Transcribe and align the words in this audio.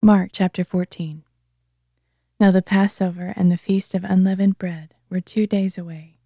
Mark 0.00 0.30
chapter 0.32 0.62
14. 0.62 1.24
Now 2.38 2.52
the 2.52 2.62
Passover 2.62 3.32
and 3.34 3.50
the 3.50 3.56
feast 3.56 3.96
of 3.96 4.04
unleavened 4.04 4.56
bread 4.56 4.94
were 5.10 5.20
two 5.20 5.44
days 5.44 5.76
away, 5.76 6.20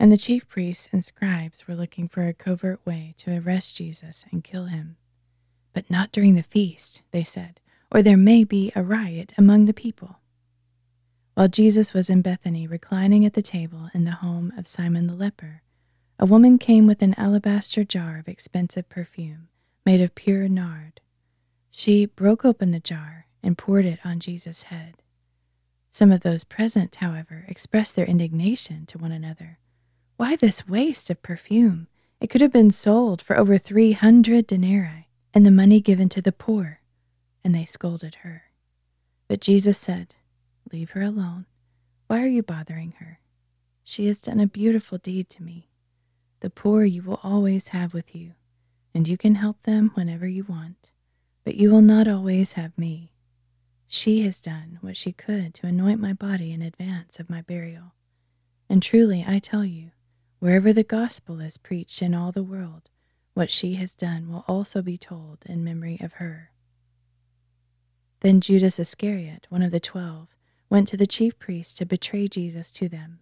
and 0.00 0.10
the 0.10 0.16
chief 0.16 0.48
priests 0.48 0.88
and 0.90 1.04
scribes 1.04 1.68
were 1.68 1.76
looking 1.76 2.08
for 2.08 2.26
a 2.26 2.34
covert 2.34 2.84
way 2.84 3.14
to 3.18 3.38
arrest 3.38 3.76
Jesus 3.76 4.24
and 4.32 4.42
kill 4.42 4.64
him. 4.64 4.96
But 5.72 5.88
not 5.88 6.10
during 6.10 6.34
the 6.34 6.42
feast, 6.42 7.02
they 7.12 7.22
said, 7.22 7.60
or 7.88 8.02
there 8.02 8.16
may 8.16 8.42
be 8.42 8.72
a 8.74 8.82
riot 8.82 9.32
among 9.38 9.66
the 9.66 9.72
people. 9.72 10.18
While 11.34 11.46
Jesus 11.46 11.94
was 11.94 12.10
in 12.10 12.20
Bethany 12.20 12.66
reclining 12.66 13.24
at 13.24 13.34
the 13.34 13.42
table 13.42 13.90
in 13.94 14.02
the 14.02 14.10
home 14.10 14.52
of 14.58 14.66
Simon 14.66 15.06
the 15.06 15.14
leper, 15.14 15.62
a 16.18 16.26
woman 16.26 16.58
came 16.58 16.88
with 16.88 17.00
an 17.00 17.14
alabaster 17.16 17.84
jar 17.84 18.18
of 18.18 18.26
expensive 18.26 18.88
perfume 18.88 19.46
made 19.86 20.00
of 20.00 20.16
pure 20.16 20.48
nard 20.48 21.00
she 21.76 22.06
broke 22.06 22.44
open 22.44 22.70
the 22.70 22.78
jar 22.78 23.26
and 23.42 23.58
poured 23.58 23.84
it 23.84 23.98
on 24.04 24.20
Jesus' 24.20 24.64
head. 24.64 25.02
Some 25.90 26.12
of 26.12 26.20
those 26.20 26.44
present, 26.44 26.94
however, 26.94 27.44
expressed 27.48 27.96
their 27.96 28.06
indignation 28.06 28.86
to 28.86 28.96
one 28.96 29.10
another. 29.10 29.58
Why 30.16 30.36
this 30.36 30.68
waste 30.68 31.10
of 31.10 31.20
perfume? 31.20 31.88
It 32.20 32.30
could 32.30 32.42
have 32.42 32.52
been 32.52 32.70
sold 32.70 33.20
for 33.20 33.36
over 33.36 33.58
300 33.58 34.46
denarii 34.46 35.08
and 35.34 35.44
the 35.44 35.50
money 35.50 35.80
given 35.80 36.08
to 36.10 36.22
the 36.22 36.30
poor. 36.30 36.80
And 37.42 37.52
they 37.52 37.64
scolded 37.64 38.18
her. 38.22 38.44
But 39.26 39.40
Jesus 39.40 39.76
said, 39.76 40.14
Leave 40.70 40.90
her 40.90 41.02
alone. 41.02 41.46
Why 42.06 42.22
are 42.22 42.28
you 42.28 42.44
bothering 42.44 42.94
her? 43.00 43.18
She 43.82 44.06
has 44.06 44.20
done 44.20 44.38
a 44.38 44.46
beautiful 44.46 44.98
deed 44.98 45.28
to 45.30 45.42
me. 45.42 45.70
The 46.38 46.50
poor 46.50 46.84
you 46.84 47.02
will 47.02 47.18
always 47.24 47.68
have 47.68 47.92
with 47.92 48.14
you, 48.14 48.34
and 48.94 49.08
you 49.08 49.16
can 49.16 49.34
help 49.34 49.62
them 49.62 49.90
whenever 49.94 50.28
you 50.28 50.44
want 50.44 50.92
but 51.44 51.54
you 51.54 51.70
will 51.70 51.82
not 51.82 52.08
always 52.08 52.54
have 52.54 52.76
me. 52.76 53.12
She 53.86 54.22
has 54.22 54.40
done 54.40 54.78
what 54.80 54.96
she 54.96 55.12
could 55.12 55.54
to 55.54 55.66
anoint 55.66 56.00
my 56.00 56.12
body 56.12 56.52
in 56.52 56.62
advance 56.62 57.20
of 57.20 57.30
my 57.30 57.42
burial. 57.42 57.94
And 58.68 58.82
truly, 58.82 59.24
I 59.26 59.38
tell 59.38 59.64
you, 59.64 59.90
wherever 60.40 60.72
the 60.72 60.82
gospel 60.82 61.40
is 61.40 61.58
preached 61.58 62.02
in 62.02 62.14
all 62.14 62.32
the 62.32 62.42
world, 62.42 62.90
what 63.34 63.50
she 63.50 63.74
has 63.74 63.94
done 63.94 64.28
will 64.28 64.44
also 64.48 64.80
be 64.80 64.96
told 64.96 65.38
in 65.46 65.62
memory 65.62 65.98
of 66.00 66.14
her. 66.14 66.50
Then 68.20 68.40
Judas 68.40 68.78
Iscariot, 68.78 69.46
one 69.50 69.62
of 69.62 69.70
the 69.70 69.80
twelve, 69.80 70.28
went 70.70 70.88
to 70.88 70.96
the 70.96 71.06
chief 71.06 71.38
priests 71.38 71.74
to 71.74 71.84
betray 71.84 72.26
Jesus 72.26 72.72
to 72.72 72.88
them. 72.88 73.20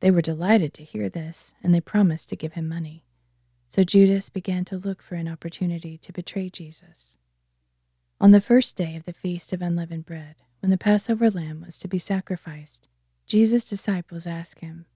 They 0.00 0.10
were 0.10 0.20
delighted 0.20 0.74
to 0.74 0.84
hear 0.84 1.08
this, 1.08 1.52
and 1.62 1.72
they 1.72 1.80
promised 1.80 2.28
to 2.30 2.36
give 2.36 2.54
him 2.54 2.68
money. 2.68 3.04
So 3.68 3.84
Judas 3.84 4.28
began 4.28 4.64
to 4.66 4.76
look 4.76 5.02
for 5.02 5.14
an 5.14 5.28
opportunity 5.28 5.96
to 5.98 6.12
betray 6.12 6.50
Jesus. 6.50 7.16
On 8.24 8.30
the 8.30 8.40
first 8.40 8.76
day 8.76 8.96
of 8.96 9.04
the 9.04 9.12
Feast 9.12 9.52
of 9.52 9.60
Unleavened 9.60 10.06
Bread, 10.06 10.36
when 10.60 10.70
the 10.70 10.78
Passover 10.78 11.30
lamb 11.30 11.60
was 11.60 11.78
to 11.78 11.86
be 11.86 11.98
sacrificed, 11.98 12.88
Jesus' 13.26 13.66
disciples 13.66 14.26
asked 14.26 14.60
him, 14.60 14.86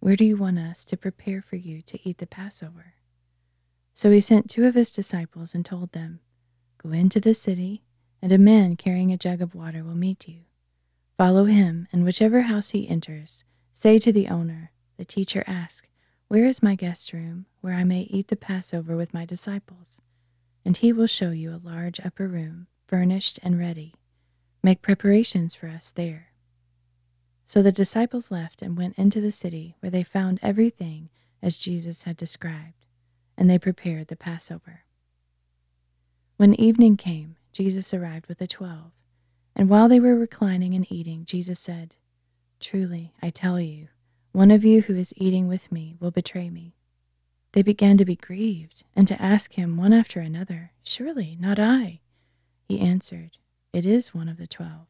Where 0.00 0.16
do 0.16 0.24
you 0.24 0.38
want 0.38 0.58
us 0.58 0.86
to 0.86 0.96
prepare 0.96 1.42
for 1.42 1.56
you 1.56 1.82
to 1.82 1.98
eat 2.08 2.16
the 2.16 2.26
Passover? 2.26 2.94
So 3.92 4.10
he 4.10 4.22
sent 4.22 4.48
two 4.48 4.64
of 4.64 4.74
his 4.74 4.90
disciples 4.90 5.54
and 5.54 5.66
told 5.66 5.92
them, 5.92 6.20
Go 6.82 6.92
into 6.92 7.20
the 7.20 7.34
city, 7.34 7.82
and 8.22 8.32
a 8.32 8.38
man 8.38 8.74
carrying 8.74 9.12
a 9.12 9.18
jug 9.18 9.42
of 9.42 9.54
water 9.54 9.84
will 9.84 9.94
meet 9.94 10.26
you. 10.26 10.44
Follow 11.18 11.44
him, 11.44 11.88
and 11.92 12.06
whichever 12.06 12.40
house 12.40 12.70
he 12.70 12.88
enters, 12.88 13.44
say 13.74 13.98
to 13.98 14.12
the 14.12 14.28
owner, 14.28 14.72
The 14.96 15.04
teacher 15.04 15.44
asks, 15.46 15.86
Where 16.28 16.46
is 16.46 16.62
my 16.62 16.74
guest 16.74 17.12
room, 17.12 17.44
where 17.60 17.74
I 17.74 17.84
may 17.84 18.04
eat 18.04 18.28
the 18.28 18.34
Passover 18.34 18.96
with 18.96 19.12
my 19.12 19.26
disciples? 19.26 20.00
and 20.68 20.76
he 20.76 20.92
will 20.92 21.06
show 21.06 21.30
you 21.30 21.50
a 21.50 21.66
large 21.66 21.98
upper 22.00 22.28
room, 22.28 22.66
furnished 22.88 23.38
and 23.42 23.58
ready. 23.58 23.94
Make 24.62 24.82
preparations 24.82 25.54
for 25.54 25.68
us 25.68 25.92
there. 25.92 26.32
So 27.44 27.62
the 27.62 27.70
disciples 27.70 28.30
left 28.30 28.60
and 28.60 28.76
went 28.76 28.98
into 28.98 29.20
the 29.20 29.32
city, 29.32 29.76
where 29.80 29.90
they 29.90 30.02
found 30.02 30.40
everything 30.42 31.10
as 31.42 31.56
Jesus 31.56 32.02
had 32.02 32.16
described, 32.16 32.86
and 33.36 33.48
they 33.48 33.58
prepared 33.58 34.08
the 34.08 34.16
Passover. 34.16 34.84
When 36.36 36.54
evening 36.54 36.96
came, 36.96 37.36
Jesus 37.52 37.94
arrived 37.94 38.26
with 38.26 38.38
the 38.38 38.46
twelve, 38.46 38.90
and 39.54 39.68
while 39.68 39.88
they 39.88 40.00
were 40.00 40.14
reclining 40.14 40.74
and 40.74 40.90
eating, 40.90 41.24
Jesus 41.24 41.58
said, 41.58 41.96
Truly, 42.60 43.12
I 43.22 43.30
tell 43.30 43.60
you, 43.60 43.88
one 44.32 44.50
of 44.50 44.64
you 44.64 44.82
who 44.82 44.96
is 44.96 45.14
eating 45.16 45.48
with 45.48 45.70
me 45.72 45.96
will 46.00 46.10
betray 46.10 46.50
me. 46.50 46.74
They 47.52 47.62
began 47.62 47.96
to 47.96 48.04
be 48.04 48.16
grieved 48.16 48.84
and 48.94 49.08
to 49.08 49.20
ask 49.20 49.54
him 49.54 49.76
one 49.76 49.92
after 49.92 50.20
another, 50.20 50.72
Surely 50.82 51.36
not 51.40 51.58
I. 51.58 52.00
He 52.68 52.80
answered, 52.80 53.38
It 53.72 53.86
is 53.86 54.12
one 54.12 54.28
of 54.28 54.36
the 54.36 54.46
twelve, 54.46 54.88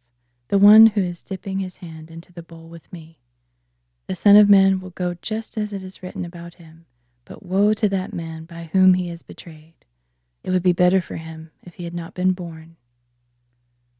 the 0.48 0.58
one 0.58 0.86
who 0.86 1.00
is 1.00 1.22
dipping 1.22 1.60
his 1.60 1.76
hand 1.76 2.10
into 2.10 2.32
the 2.32 2.42
bowl 2.42 2.68
with 2.68 2.92
me. 2.92 3.20
The 4.08 4.16
Son 4.16 4.34
of 4.34 4.48
Man 4.48 4.80
will 4.80 4.90
go 4.90 5.14
just 5.22 5.56
as 5.56 5.72
it 5.72 5.84
is 5.84 6.02
written 6.02 6.24
about 6.24 6.54
him, 6.54 6.86
but 7.24 7.44
woe 7.44 7.74
to 7.74 7.88
that 7.88 8.12
man 8.12 8.46
by 8.46 8.70
whom 8.72 8.94
he 8.94 9.08
is 9.08 9.22
betrayed. 9.22 9.74
It 10.42 10.50
would 10.50 10.62
be 10.62 10.72
better 10.72 11.00
for 11.00 11.16
him 11.16 11.52
if 11.62 11.74
he 11.74 11.84
had 11.84 11.94
not 11.94 12.14
been 12.14 12.32
born. 12.32 12.76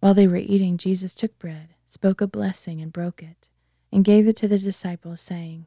While 0.01 0.15
they 0.15 0.27
were 0.27 0.37
eating, 0.37 0.77
Jesus 0.77 1.15
took 1.15 1.39
bread, 1.39 1.75
spoke 1.87 2.21
a 2.21 2.27
blessing, 2.27 2.81
and 2.81 2.93
broke 2.93 3.23
it, 3.23 3.49
and 3.93 4.05
gave 4.05 4.27
it 4.27 4.37
to 4.37 4.49
the 4.49 4.59
disciples, 4.59 5.21
saying, 5.21 5.67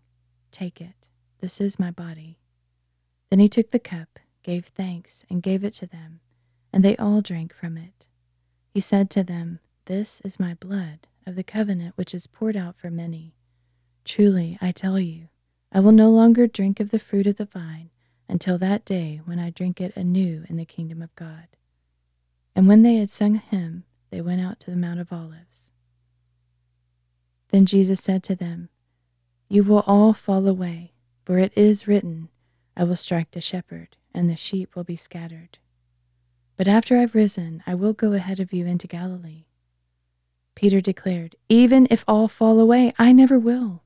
Take 0.52 0.82
it, 0.82 1.08
this 1.40 1.62
is 1.62 1.80
my 1.80 1.92
body. 1.92 2.40
Then 3.30 3.40
he 3.40 3.48
took 3.48 3.72
the 3.72 3.80
cup, 3.80 4.20
gave 4.44 4.66
thanks, 4.66 5.24
and 5.30 5.42
gave 5.42 5.64
it 5.64 5.74
to 5.76 5.88
them, 5.88 6.20
and 6.74 6.84
they 6.84 6.96
all 6.98 7.22
drank 7.22 7.54
from 7.54 7.78
it. 7.78 8.06
He 8.74 8.82
said 8.82 9.09
to 9.12 9.24
them, 9.24 9.59
This 9.86 10.22
is 10.22 10.40
my 10.40 10.54
blood 10.54 11.08
of 11.26 11.36
the 11.36 11.44
covenant 11.44 11.98
which 11.98 12.14
is 12.14 12.28
poured 12.28 12.56
out 12.56 12.78
for 12.78 12.90
many. 12.90 13.36
Truly, 14.06 14.58
I 14.62 14.72
tell 14.72 15.00
you, 15.00 15.28
I 15.72 15.80
will 15.80 15.92
no 15.92 16.10
longer 16.10 16.48
drink 16.48 16.80
of 16.80 16.92
the 16.92 17.00
fruit 17.00 17.28
of 17.28 17.38
the 17.38 17.46
vine 17.46 17.90
until 18.28 18.58
that 18.58 18.86
day 18.86 19.22
when 19.26 19.40
I 19.40 19.50
drink 19.50 19.81
it 19.81 19.96
anew 19.96 20.46
in 20.50 20.58
the 20.58 20.66
kingdom 20.66 21.02
of 21.02 21.16
God. 21.16 21.48
And 22.56 22.68
when 22.68 22.81
they 22.81 22.96
had 22.96 23.10
sung 23.10 23.36
a 23.36 23.40
hymn, 23.40 23.84
they 24.10 24.22
went 24.22 24.42
out 24.42 24.60
to 24.62 24.72
the 24.72 24.78
Mount 24.78 25.00
of 25.00 25.12
Olives. 25.14 25.72
Then 27.50 27.66
Jesus 27.66 28.02
said 28.02 28.24
to 28.24 28.36
them, 28.36 28.70
You 29.50 29.64
will 29.64 29.84
all 29.86 30.14
fall 30.14 30.48
away, 30.48 30.94
for 31.26 31.38
it 31.38 31.52
is 31.56 31.88
written, 31.88 32.30
I 32.76 32.86
will 32.86 32.96
strike 32.96 33.31
the 33.31 33.42
shepherd, 33.42 33.98
and 34.14 34.30
the 34.30 34.36
sheep 34.36 34.76
will 34.76 34.86
be 34.86 34.96
scattered. 34.96 35.60
But 36.62 36.68
after 36.68 37.00
I've 37.00 37.16
risen, 37.16 37.64
I 37.66 37.74
will 37.74 37.94
go 37.94 38.14
ahead 38.14 38.40
of 38.40 38.54
you 38.54 38.68
into 38.68 38.86
Galilee. 38.86 39.46
Peter 40.54 40.80
declared, 40.80 41.36
Even 41.50 41.88
if 41.90 42.04
all 42.08 42.28
fall 42.28 42.60
away, 42.60 42.94
I 43.00 43.14
never 43.14 43.40
will. 43.40 43.82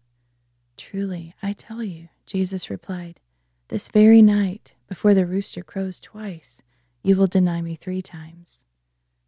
Truly, 0.76 1.34
I 1.42 1.54
tell 1.54 1.82
you, 1.82 2.10
Jesus 2.26 2.70
replied, 2.70 3.22
this 3.70 3.88
very 3.88 4.22
night, 4.22 4.74
before 4.90 5.14
the 5.14 5.26
rooster 5.26 5.64
crows 5.64 6.02
twice, 6.02 6.62
you 7.02 7.16
will 7.16 7.28
deny 7.28 7.62
me 7.62 7.78
three 7.78 8.02
times. 8.02 8.66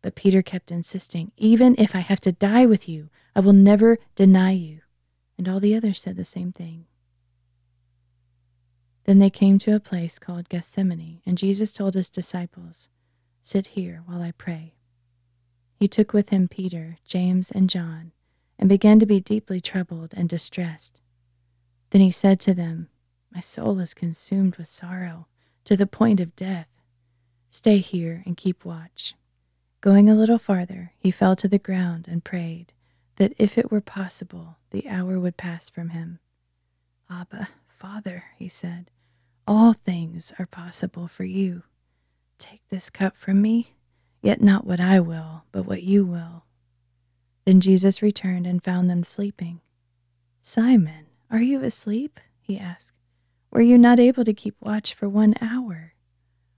But 0.02 0.16
Peter 0.16 0.42
kept 0.42 0.70
insisting, 0.70 1.32
Even 1.38 1.74
if 1.78 1.96
I 1.96 2.00
have 2.00 2.20
to 2.20 2.34
die 2.34 2.66
with 2.66 2.90
you, 2.90 3.10
I 3.34 3.40
will 3.40 3.54
never 3.54 3.98
deny 4.16 4.52
you. 4.52 4.82
And 5.38 5.48
all 5.48 5.62
the 5.62 5.74
others 5.74 6.02
said 6.02 6.18
the 6.18 6.26
same 6.26 6.52
thing. 6.52 6.84
Then 9.06 9.20
they 9.20 9.30
came 9.30 9.58
to 9.60 9.74
a 9.74 9.80
place 9.80 10.20
called 10.20 10.50
Gethsemane, 10.50 11.22
and 11.26 11.38
Jesus 11.38 11.72
told 11.72 11.94
his 11.94 12.10
disciples, 12.10 12.90
Sit 13.48 13.68
here 13.68 14.02
while 14.06 14.22
I 14.22 14.32
pray. 14.34 14.74
He 15.80 15.88
took 15.88 16.12
with 16.12 16.32
him 16.32 16.50
Peter, 16.50 16.98
James, 17.06 17.50
and 17.50 17.70
John, 17.70 18.12
and 18.60 18.68
began 18.68 19.00
to 19.00 19.06
be 19.06 19.22
deeply 19.22 19.62
troubled 19.62 20.14
and 20.18 20.28
distressed. 20.28 21.00
Then 21.92 22.02
he 22.02 22.12
said 22.12 22.42
to 22.42 22.54
them, 22.54 22.90
My 23.34 23.40
soul 23.40 23.80
is 23.80 23.94
consumed 23.94 24.58
with 24.58 24.68
sorrow, 24.68 25.28
to 25.64 25.78
the 25.78 25.88
point 25.88 26.20
of 26.20 26.36
death. 26.36 26.68
Stay 27.50 27.78
here 27.78 28.22
and 28.26 28.36
keep 28.36 28.66
watch. 28.66 29.16
Going 29.80 30.10
a 30.10 30.14
little 30.16 30.40
farther, 30.40 30.92
he 31.00 31.10
fell 31.10 31.38
to 31.38 31.48
the 31.48 31.58
ground 31.58 32.10
and 32.10 32.26
prayed 32.26 32.74
that 33.16 33.32
if 33.38 33.58
it 33.58 33.72
were 33.72 33.80
possible, 33.80 34.58
the 34.72 34.90
hour 34.90 35.22
would 35.22 35.38
pass 35.38 35.70
from 35.70 35.92
him. 35.92 36.20
Abba, 37.10 37.48
Father, 37.70 38.26
he 38.36 38.50
said, 38.50 38.92
all 39.48 39.72
things 39.72 40.34
are 40.38 40.48
possible 40.48 41.08
for 41.08 41.24
you. 41.24 41.64
Take 42.40 42.62
this 42.70 42.90
cup 42.90 43.18
from 43.18 43.42
me, 43.42 43.76
yet 44.22 44.42
not 44.42 44.66
what 44.66 44.80
I 44.80 45.00
will, 45.00 45.44
but 45.52 45.66
what 45.66 45.84
you 45.84 46.06
will. 46.06 46.46
Then 47.46 47.62
Jesus 47.62 48.02
returned 48.02 48.46
and 48.46 48.64
found 48.64 48.90
them 48.90 49.04
sleeping. 49.04 49.62
Simon, 50.42 51.08
are 51.32 51.42
you 51.42 51.64
asleep? 51.64 52.20
he 52.42 52.60
asked. 52.60 52.94
Were 53.52 53.62
you 53.62 53.78
not 53.78 54.00
able 54.00 54.24
to 54.24 54.34
keep 54.34 54.56
watch 54.60 54.94
for 54.94 55.08
one 55.08 55.34
hour? 55.42 55.94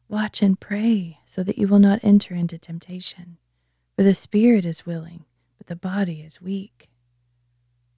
Watch 0.08 0.42
and 0.42 0.60
pray, 0.60 1.20
so 1.26 1.44
that 1.44 1.58
you 1.58 1.68
will 1.68 1.80
not 1.80 2.00
enter 2.02 2.34
into 2.34 2.58
temptation. 2.58 3.38
For 3.96 4.04
the 4.04 4.16
spirit 4.16 4.66
is 4.66 4.86
willing, 4.86 5.26
but 5.58 5.68
the 5.68 5.76
body 5.76 6.22
is 6.22 6.42
weak. 6.42 6.90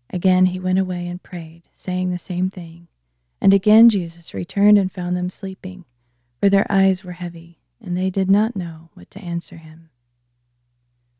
Again 0.10 0.48
he 0.48 0.60
went 0.60 0.80
away 0.80 1.08
and 1.08 1.24
prayed, 1.24 1.64
saying 1.74 2.12
the 2.12 2.20
same 2.20 2.50
thing. 2.50 2.90
And 3.40 3.54
again 3.54 3.88
Jesus 3.88 4.34
returned 4.34 4.78
and 4.78 4.92
found 4.92 5.16
them 5.16 5.30
sleeping, 5.30 5.86
for 6.42 6.50
their 6.50 6.68
eyes 6.70 7.04
were 7.04 7.14
heavy, 7.14 7.61
and 7.82 7.98
they 7.98 8.10
did 8.10 8.30
not 8.30 8.56
know 8.56 8.90
what 8.94 9.10
to 9.12 9.20
answer 9.20 9.58
him. 9.58 9.90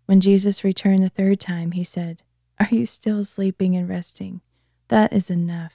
When 0.06 0.22
Jesus 0.22 0.64
returned 0.64 1.04
the 1.04 1.10
third 1.10 1.40
time, 1.40 1.72
he 1.72 1.84
said, 1.84 2.24
Are 2.60 2.68
you 2.70 2.86
still 2.86 3.26
sleeping 3.26 3.76
and 3.76 3.88
resting? 3.90 4.42
That 4.90 5.14
is 5.14 5.30
enough. 5.30 5.74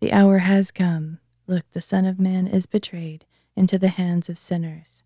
The 0.00 0.12
hour 0.12 0.38
has 0.38 0.70
come. 0.70 1.18
Look, 1.46 1.64
the 1.72 1.80
Son 1.80 2.04
of 2.06 2.20
Man 2.20 2.46
is 2.46 2.66
betrayed 2.66 3.24
into 3.56 3.78
the 3.78 3.88
hands 3.88 4.28
of 4.28 4.38
sinners. 4.38 5.02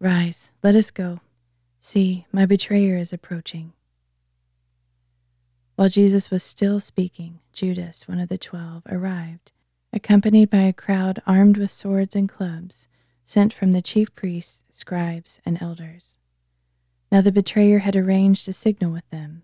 Rise, 0.00 0.50
let 0.62 0.74
us 0.74 0.90
go. 0.90 1.20
See, 1.80 2.26
my 2.32 2.46
betrayer 2.46 2.96
is 2.96 3.12
approaching. 3.12 3.74
While 5.76 5.88
Jesus 5.88 6.30
was 6.30 6.42
still 6.42 6.80
speaking, 6.80 7.40
Judas, 7.52 8.06
one 8.08 8.20
of 8.20 8.28
the 8.28 8.38
twelve, 8.38 8.82
arrived, 8.88 9.52
accompanied 9.92 10.50
by 10.50 10.62
a 10.62 10.72
crowd 10.72 11.20
armed 11.26 11.56
with 11.56 11.70
swords 11.70 12.16
and 12.16 12.28
clubs, 12.28 12.88
sent 13.24 13.52
from 13.52 13.72
the 13.72 13.82
chief 13.82 14.14
priests, 14.14 14.62
scribes, 14.70 15.40
and 15.44 15.60
elders. 15.60 16.16
Now 17.10 17.20
the 17.20 17.32
betrayer 17.32 17.80
had 17.80 17.96
arranged 17.96 18.48
a 18.48 18.52
signal 18.52 18.90
with 18.90 19.08
them. 19.10 19.42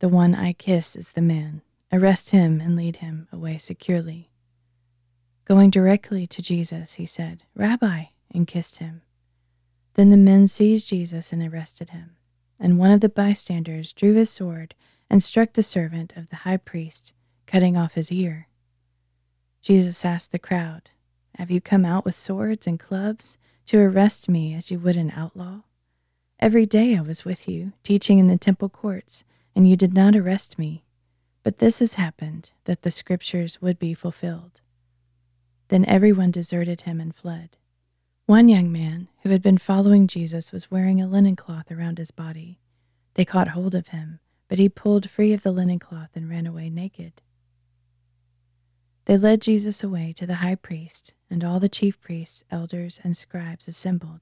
The 0.00 0.08
one 0.08 0.34
I 0.34 0.52
kiss 0.52 0.96
is 0.96 1.12
the 1.12 1.22
man. 1.22 1.62
Arrest 1.92 2.30
him 2.30 2.60
and 2.60 2.76
lead 2.76 2.96
him 2.96 3.28
away 3.32 3.58
securely. 3.58 4.30
Going 5.44 5.70
directly 5.70 6.26
to 6.28 6.42
Jesus, 6.42 6.94
he 6.94 7.06
said, 7.06 7.44
Rabbi, 7.54 8.04
and 8.32 8.46
kissed 8.46 8.78
him. 8.78 9.02
Then 9.94 10.10
the 10.10 10.16
men 10.16 10.46
seized 10.46 10.88
Jesus 10.88 11.32
and 11.32 11.42
arrested 11.42 11.90
him. 11.90 12.16
And 12.58 12.78
one 12.78 12.92
of 12.92 13.00
the 13.00 13.08
bystanders 13.08 13.92
drew 13.92 14.14
his 14.14 14.30
sword 14.30 14.74
and 15.08 15.22
struck 15.22 15.54
the 15.54 15.62
servant 15.62 16.12
of 16.16 16.30
the 16.30 16.36
high 16.36 16.58
priest, 16.58 17.14
cutting 17.46 17.76
off 17.76 17.94
his 17.94 18.12
ear. 18.12 18.46
Jesus 19.60 20.04
asked 20.04 20.30
the 20.30 20.38
crowd, 20.38 20.90
Have 21.36 21.50
you 21.50 21.60
come 21.60 21.84
out 21.84 22.04
with 22.04 22.14
swords 22.14 22.66
and 22.66 22.78
clubs 22.78 23.38
to 23.66 23.78
arrest 23.78 24.28
me 24.28 24.54
as 24.54 24.70
you 24.70 24.78
would 24.78 24.96
an 24.96 25.10
outlaw? 25.12 25.60
Every 26.38 26.66
day 26.66 26.96
I 26.96 27.00
was 27.00 27.24
with 27.24 27.48
you, 27.48 27.72
teaching 27.82 28.18
in 28.18 28.26
the 28.26 28.36
temple 28.36 28.68
courts, 28.68 29.24
and 29.54 29.68
you 29.68 29.76
did 29.76 29.94
not 29.94 30.16
arrest 30.16 30.58
me. 30.58 30.84
But 31.42 31.58
this 31.58 31.78
has 31.78 31.94
happened, 31.94 32.52
that 32.64 32.82
the 32.82 32.90
scriptures 32.90 33.60
would 33.60 33.78
be 33.78 33.94
fulfilled. 33.94 34.60
Then 35.68 35.84
everyone 35.86 36.30
deserted 36.30 36.82
him 36.82 37.00
and 37.00 37.14
fled. 37.14 37.56
One 38.26 38.48
young 38.48 38.70
man 38.70 39.08
who 39.22 39.30
had 39.30 39.42
been 39.42 39.58
following 39.58 40.06
Jesus 40.06 40.52
was 40.52 40.70
wearing 40.70 41.00
a 41.00 41.06
linen 41.06 41.36
cloth 41.36 41.70
around 41.70 41.98
his 41.98 42.10
body. 42.10 42.58
They 43.14 43.24
caught 43.24 43.48
hold 43.48 43.74
of 43.74 43.88
him 43.88 44.20
but 44.50 44.58
he 44.58 44.68
pulled 44.68 45.08
free 45.08 45.32
of 45.32 45.42
the 45.42 45.52
linen 45.52 45.78
cloth 45.78 46.10
and 46.16 46.28
ran 46.28 46.44
away 46.44 46.68
naked. 46.68 47.22
They 49.10 49.18
led 49.18 49.42
Jesus 49.42 49.82
away 49.82 50.12
to 50.18 50.24
the 50.24 50.36
high 50.36 50.54
priest, 50.54 51.14
and 51.28 51.42
all 51.42 51.58
the 51.58 51.68
chief 51.68 52.00
priests, 52.00 52.44
elders, 52.48 53.00
and 53.02 53.16
scribes 53.16 53.66
assembled. 53.66 54.20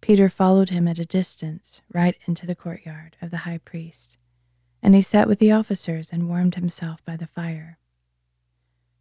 Peter 0.00 0.28
followed 0.28 0.70
him 0.70 0.86
at 0.86 1.00
a 1.00 1.04
distance, 1.04 1.80
right 1.92 2.14
into 2.24 2.46
the 2.46 2.54
courtyard 2.54 3.16
of 3.20 3.32
the 3.32 3.38
high 3.38 3.58
priest, 3.58 4.16
and 4.80 4.94
he 4.94 5.02
sat 5.02 5.26
with 5.26 5.40
the 5.40 5.50
officers 5.50 6.12
and 6.12 6.28
warmed 6.28 6.54
himself 6.54 7.04
by 7.04 7.16
the 7.16 7.26
fire. 7.26 7.76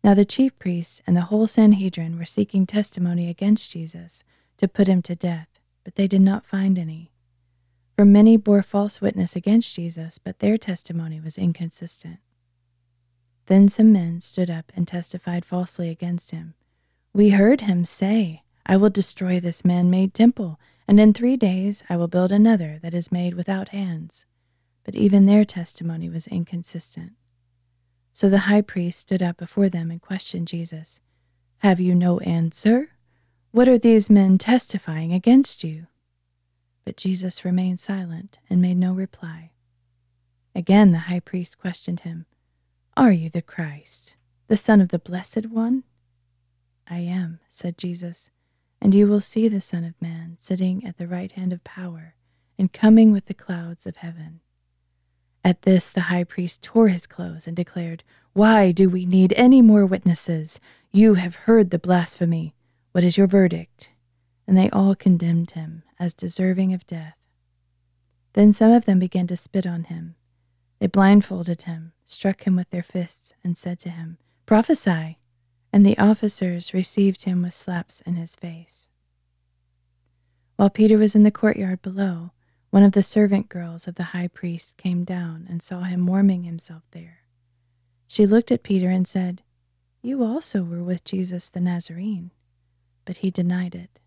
Now 0.03 0.15
the 0.15 0.25
chief 0.25 0.57
priests 0.57 0.99
and 1.05 1.15
the 1.15 1.29
whole 1.29 1.45
Sanhedrin 1.45 2.17
were 2.17 2.25
seeking 2.25 2.65
testimony 2.65 3.29
against 3.29 3.69
Jesus 3.69 4.23
to 4.57 4.67
put 4.67 4.87
him 4.87 5.03
to 5.03 5.15
death, 5.15 5.59
but 5.83 5.93
they 5.93 6.07
did 6.07 6.21
not 6.21 6.43
find 6.43 6.79
any. 6.79 7.11
For 7.95 8.03
many 8.03 8.35
bore 8.35 8.63
false 8.63 8.99
witness 8.99 9.35
against 9.35 9.75
Jesus, 9.75 10.17
but 10.17 10.39
their 10.39 10.57
testimony 10.57 11.21
was 11.21 11.37
inconsistent. 11.37 12.17
Then 13.47 13.69
some 13.69 13.93
men 13.93 14.19
stood 14.19 14.49
up 14.49 14.71
and 14.75 14.87
testified 14.87 15.45
falsely 15.45 15.89
against 15.89 16.31
him. 16.31 16.53
We 17.13 17.31
heard 17.31 17.61
him 17.61 17.85
say, 17.85 18.43
I 18.65 18.75
will 18.75 18.89
destroy 18.89 19.39
this 19.39 19.63
man 19.63 19.89
made 19.89 20.13
temple, 20.13 20.59
and 20.87 20.99
in 20.99 21.13
three 21.13 21.37
days 21.37 21.83
I 21.89 21.95
will 21.95 22.09
build 22.09 22.31
another 22.31 22.77
that 22.81 22.93
is 22.93 23.11
made 23.11 23.33
without 23.33 23.69
hands. 23.69 24.25
But 24.83 24.95
even 24.95 25.25
their 25.25 25.45
testimony 25.45 26.09
was 26.09 26.27
inconsistent. 26.27 27.13
So 28.11 28.29
the 28.29 28.39
high 28.49 28.61
priest 28.61 28.99
stood 28.99 29.23
up 29.23 29.37
before 29.37 29.69
them 29.69 29.91
and 29.91 30.01
questioned 30.01 30.47
Jesus 30.47 30.99
Have 31.59 31.79
you 31.79 31.95
no 31.95 32.19
answer? 32.19 32.91
What 33.51 33.69
are 33.69 33.77
these 33.77 34.09
men 34.09 34.37
testifying 34.37 35.13
against 35.13 35.63
you? 35.63 35.87
But 36.83 36.97
Jesus 36.97 37.45
remained 37.45 37.79
silent 37.79 38.39
and 38.49 38.61
made 38.61 38.77
no 38.77 38.91
reply. 38.93 39.51
Again 40.53 40.91
the 40.91 41.07
high 41.07 41.21
priest 41.21 41.57
questioned 41.57 42.01
him 42.01 42.25
Are 42.97 43.11
you 43.11 43.29
the 43.29 43.43
Christ, 43.43 44.15
the 44.47 44.57
Son 44.57 44.81
of 44.81 44.89
the 44.89 44.97
Blessed 44.97 45.45
One? 45.45 45.83
I 46.89 46.97
am, 46.97 47.39
said 47.47 47.77
Jesus, 47.77 48.31
and 48.81 48.95
you 48.95 49.05
will 49.05 49.21
see 49.21 49.47
the 49.47 49.61
Son 49.61 49.83
of 49.83 49.93
Man 50.01 50.35
sitting 50.39 50.83
at 50.83 50.97
the 50.97 51.07
right 51.07 51.31
hand 51.31 51.53
of 51.53 51.63
power 51.63 52.15
and 52.57 52.73
coming 52.73 53.11
with 53.11 53.27
the 53.27 53.35
clouds 53.35 53.85
of 53.85 53.97
heaven. 53.97 54.39
At 55.43 55.61
this 55.61 55.91
the 55.91 56.09
high 56.09 56.23
priest 56.23 56.63
tore 56.63 56.87
his 56.87 57.05
clothes 57.05 57.45
and 57.45 57.55
declared, 57.55 58.03
Why 58.33 58.71
do 58.71 58.89
we 58.89 59.05
need 59.05 59.31
any 59.37 59.61
more 59.61 59.85
witnesses? 59.85 60.59
You 60.91 61.13
have 61.13 61.35
heard 61.45 61.69
the 61.69 61.77
blasphemy. 61.77 62.55
What 62.93 63.03
is 63.03 63.15
your 63.15 63.27
verdict? 63.27 63.91
And 64.47 64.57
they 64.57 64.71
all 64.71 64.95
condemned 64.95 65.51
him 65.51 65.83
as 65.99 66.15
deserving 66.15 66.73
of 66.73 66.87
death. 66.87 67.17
Then 68.33 68.53
some 68.53 68.71
of 68.71 68.85
them 68.85 68.97
began 68.97 69.27
to 69.27 69.37
spit 69.37 69.67
on 69.67 69.83
him. 69.83 70.15
They 70.79 70.87
blindfolded 70.87 71.63
him, 71.63 71.93
struck 72.05 72.45
him 72.45 72.55
with 72.55 72.69
their 72.69 72.83
fists, 72.83 73.33
and 73.43 73.57
said 73.57 73.79
to 73.79 73.89
him, 73.89 74.17
Prophesy! 74.45 75.17
And 75.73 75.85
the 75.85 75.97
officers 75.97 76.73
received 76.73 77.23
him 77.23 77.41
with 77.41 77.53
slaps 77.53 78.01
in 78.01 78.15
his 78.15 78.35
face. 78.35 78.89
While 80.55 80.69
Peter 80.69 80.97
was 80.97 81.15
in 81.15 81.23
the 81.23 81.31
courtyard 81.31 81.81
below, 81.81 82.31
one 82.69 82.83
of 82.83 82.93
the 82.93 83.03
servant 83.03 83.49
girls 83.49 83.87
of 83.87 83.95
the 83.95 84.05
high 84.05 84.27
priest 84.27 84.77
came 84.77 85.03
down 85.03 85.45
and 85.49 85.61
saw 85.61 85.83
him 85.83 86.05
warming 86.05 86.43
himself 86.43 86.83
there. 86.91 87.19
She 88.07 88.25
looked 88.25 88.51
at 88.51 88.63
Peter 88.63 88.89
and 88.89 89.07
said, 89.07 89.41
You 90.01 90.23
also 90.23 90.63
were 90.63 90.83
with 90.83 91.03
Jesus 91.03 91.49
the 91.49 91.59
Nazarene. 91.59 92.31
But 93.05 93.17
he 93.17 93.31
denied 93.31 93.75
it. 93.75 93.99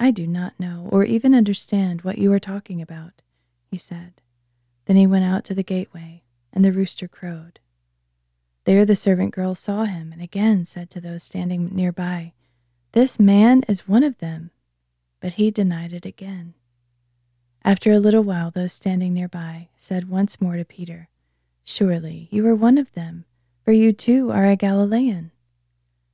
I 0.00 0.10
do 0.10 0.26
not 0.26 0.58
know 0.58 0.88
or 0.90 1.04
even 1.04 1.34
understand 1.34 2.02
what 2.02 2.18
you 2.18 2.32
are 2.32 2.40
talking 2.40 2.80
about, 2.80 3.22
he 3.70 3.76
said. 3.76 4.20
Then 4.88 4.96
he 4.96 5.06
went 5.06 5.26
out 5.26 5.44
to 5.44 5.54
the 5.54 5.62
gateway, 5.62 6.22
and 6.50 6.64
the 6.64 6.72
rooster 6.72 7.06
crowed. 7.06 7.60
There 8.64 8.86
the 8.86 8.96
servant 8.96 9.34
girl 9.34 9.54
saw 9.54 9.84
him 9.84 10.12
and 10.12 10.22
again 10.22 10.64
said 10.64 10.88
to 10.90 11.00
those 11.00 11.22
standing 11.22 11.68
nearby, 11.74 12.32
This 12.92 13.20
man 13.20 13.64
is 13.68 13.86
one 13.86 14.02
of 14.02 14.16
them. 14.16 14.50
But 15.20 15.34
he 15.34 15.50
denied 15.50 15.92
it 15.92 16.06
again. 16.06 16.54
After 17.62 17.92
a 17.92 17.98
little 17.98 18.22
while, 18.22 18.50
those 18.50 18.72
standing 18.72 19.12
nearby 19.12 19.68
said 19.76 20.08
once 20.08 20.40
more 20.40 20.56
to 20.56 20.64
Peter, 20.64 21.10
Surely 21.64 22.28
you 22.30 22.46
are 22.46 22.54
one 22.54 22.78
of 22.78 22.90
them, 22.94 23.26
for 23.62 23.72
you 23.72 23.92
too 23.92 24.32
are 24.32 24.46
a 24.46 24.56
Galilean. 24.56 25.32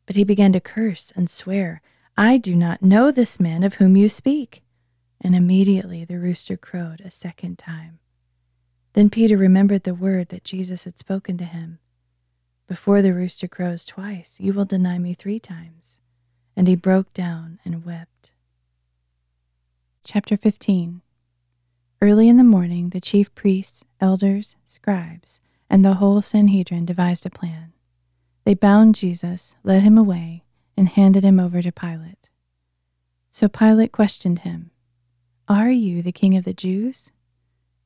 But 0.04 0.16
he 0.16 0.24
began 0.24 0.52
to 0.52 0.60
curse 0.60 1.12
and 1.14 1.30
swear 1.30 1.80
I 2.16 2.38
do 2.38 2.56
not 2.56 2.82
know 2.82 3.12
this 3.12 3.38
man 3.38 3.62
of 3.62 3.74
whom 3.74 3.96
you 3.96 4.08
speak. 4.08 4.64
And 5.20 5.36
immediately 5.36 6.04
the 6.04 6.18
rooster 6.18 6.56
crowed 6.56 7.00
a 7.02 7.12
second 7.12 7.56
time. 7.56 8.00
Then 8.94 9.10
Peter 9.10 9.36
remembered 9.36 9.82
the 9.82 9.94
word 9.94 10.28
that 10.28 10.44
Jesus 10.44 10.84
had 10.84 10.98
spoken 10.98 11.36
to 11.38 11.44
him 11.44 11.80
Before 12.68 13.02
the 13.02 13.12
rooster 13.12 13.48
crows 13.48 13.84
twice, 13.84 14.38
you 14.40 14.52
will 14.52 14.64
deny 14.64 14.98
me 14.98 15.14
three 15.14 15.40
times. 15.40 16.00
And 16.56 16.68
he 16.68 16.76
broke 16.76 17.12
down 17.12 17.58
and 17.64 17.84
wept. 17.84 18.30
Chapter 20.04 20.36
15 20.36 21.02
Early 22.00 22.28
in 22.28 22.36
the 22.36 22.44
morning, 22.44 22.90
the 22.90 23.00
chief 23.00 23.34
priests, 23.34 23.84
elders, 24.00 24.54
scribes, 24.64 25.40
and 25.68 25.84
the 25.84 25.94
whole 25.94 26.22
Sanhedrin 26.22 26.84
devised 26.84 27.26
a 27.26 27.30
plan. 27.30 27.72
They 28.44 28.54
bound 28.54 28.94
Jesus, 28.94 29.56
led 29.64 29.82
him 29.82 29.98
away, 29.98 30.44
and 30.76 30.88
handed 30.88 31.24
him 31.24 31.40
over 31.40 31.62
to 31.62 31.72
Pilate. 31.72 32.28
So 33.30 33.48
Pilate 33.48 33.90
questioned 33.90 34.40
him, 34.40 34.70
Are 35.48 35.70
you 35.70 36.00
the 36.00 36.12
king 36.12 36.36
of 36.36 36.44
the 36.44 36.54
Jews? 36.54 37.10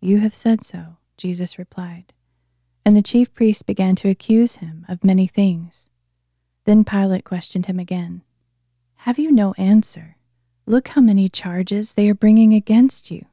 You 0.00 0.20
have 0.20 0.34
said 0.34 0.62
so, 0.62 0.97
Jesus 1.18 1.58
replied. 1.58 2.12
And 2.84 2.96
the 2.96 3.02
chief 3.02 3.34
priests 3.34 3.62
began 3.62 3.94
to 3.96 4.08
accuse 4.08 4.56
him 4.56 4.86
of 4.88 5.04
many 5.04 5.26
things. 5.26 5.90
Then 6.64 6.84
Pilate 6.84 7.24
questioned 7.24 7.66
him 7.66 7.78
again, 7.78 8.22
Have 8.96 9.18
you 9.18 9.30
no 9.30 9.52
answer? 9.54 10.16
Look 10.64 10.88
how 10.88 11.00
many 11.00 11.28
charges 11.28 11.94
they 11.94 12.08
are 12.08 12.14
bringing 12.14 12.54
against 12.54 13.10
you. 13.10 13.26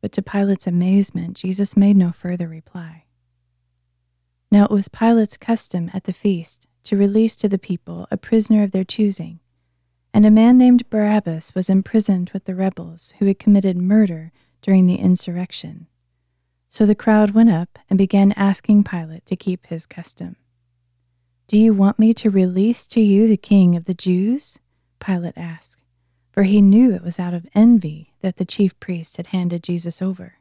But 0.00 0.12
to 0.12 0.22
Pilate's 0.22 0.66
amazement, 0.66 1.36
Jesus 1.36 1.76
made 1.76 1.96
no 1.96 2.12
further 2.12 2.48
reply. 2.48 3.04
Now 4.50 4.64
it 4.64 4.70
was 4.70 4.88
Pilate's 4.88 5.36
custom 5.36 5.90
at 5.92 6.04
the 6.04 6.12
feast 6.12 6.66
to 6.84 6.96
release 6.96 7.36
to 7.36 7.48
the 7.48 7.58
people 7.58 8.06
a 8.10 8.16
prisoner 8.16 8.62
of 8.62 8.70
their 8.70 8.84
choosing, 8.84 9.40
and 10.14 10.24
a 10.24 10.30
man 10.30 10.56
named 10.56 10.88
Barabbas 10.88 11.54
was 11.54 11.68
imprisoned 11.68 12.30
with 12.30 12.44
the 12.44 12.54
rebels 12.54 13.12
who 13.18 13.26
had 13.26 13.38
committed 13.38 13.76
murder 13.76 14.32
during 14.62 14.86
the 14.86 14.96
insurrection. 14.96 15.86
So 16.68 16.84
the 16.84 16.94
crowd 16.94 17.30
went 17.30 17.50
up 17.50 17.78
and 17.88 17.98
began 17.98 18.32
asking 18.32 18.84
Pilate 18.84 19.24
to 19.26 19.36
keep 19.36 19.66
his 19.66 19.86
custom. 19.86 20.36
Do 21.46 21.58
you 21.58 21.72
want 21.72 21.98
me 21.98 22.12
to 22.14 22.30
release 22.30 22.86
to 22.88 23.00
you 23.00 23.26
the 23.26 23.38
king 23.38 23.74
of 23.74 23.86
the 23.86 23.94
Jews? 23.94 24.58
Pilate 25.00 25.38
asked, 25.38 25.80
for 26.30 26.42
he 26.42 26.60
knew 26.60 26.94
it 26.94 27.02
was 27.02 27.18
out 27.18 27.32
of 27.32 27.46
envy 27.54 28.12
that 28.20 28.36
the 28.36 28.44
chief 28.44 28.78
priests 28.80 29.16
had 29.16 29.28
handed 29.28 29.62
Jesus 29.62 30.02
over. 30.02 30.34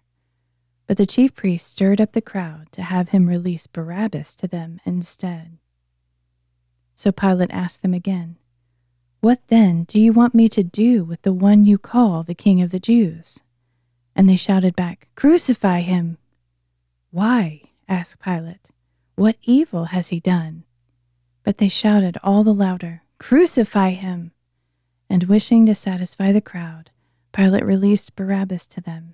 But 0.86 0.98
the 0.98 1.06
chief 1.06 1.34
priests 1.34 1.70
stirred 1.70 2.02
up 2.02 2.12
the 2.12 2.22
crowd 2.22 2.72
to 2.74 2.82
have 2.82 3.10
him 3.10 3.28
release 3.28 3.68
Barabbas 3.68 4.36
to 4.36 4.48
them 4.48 4.80
instead. 4.86 5.58
So 6.94 7.12
Pilate 7.12 7.52
asked 7.52 7.84
them 7.84 7.94
again, 7.94 8.38
What 9.22 9.40
then 9.48 9.84
do 9.84 10.00
you 10.00 10.12
want 10.12 10.36
me 10.36 10.50
to 10.50 10.64
do 10.64 11.06
with 11.06 11.22
the 11.22 11.34
one 11.34 11.66
you 11.66 11.78
call 11.78 12.24
the 12.24 12.36
King 12.36 12.62
of 12.62 12.72
the 12.72 12.80
Jews? 12.80 13.42
And 14.18 14.28
they 14.28 14.36
shouted 14.36 14.76
back, 14.76 15.08
Crucify 15.14 15.82
him! 15.82 16.18
Why? 17.12 17.62
asked 17.88 18.20
Pilate. 18.20 18.72
What 19.16 19.38
evil 19.44 19.86
has 19.86 20.08
he 20.08 20.20
done? 20.20 20.64
But 21.44 21.60
they 21.60 21.70
shouted 21.70 22.18
all 22.24 22.44
the 22.44 22.54
louder, 22.54 23.04
Crucify 23.20 23.92
him! 23.92 24.32
And 25.08 25.26
wishing 25.26 25.68
to 25.68 25.76
satisfy 25.76 26.32
the 26.32 26.42
crowd, 26.42 26.90
Pilate 27.32 27.64
released 27.64 28.16
Barabbas 28.16 28.66
to 28.68 28.82
them. 28.82 29.14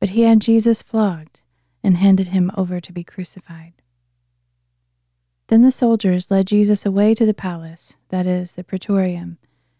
But 0.00 0.10
he 0.10 0.22
had 0.22 0.40
Jesus 0.40 0.80
flogged 0.80 1.42
and 1.84 1.98
handed 1.98 2.28
him 2.28 2.50
over 2.56 2.80
to 2.80 2.92
be 2.92 3.04
crucified. 3.04 3.74
Then 5.48 5.60
the 5.60 5.70
soldiers 5.70 6.30
led 6.30 6.46
Jesus 6.46 6.86
away 6.86 7.14
to 7.14 7.26
the 7.26 7.34
palace, 7.34 7.96
that 8.08 8.26
is, 8.26 8.54
the 8.54 8.64
praetorium, 8.64 9.36